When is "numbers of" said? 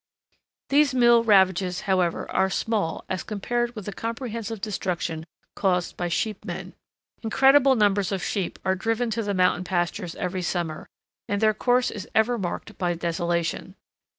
7.75-8.23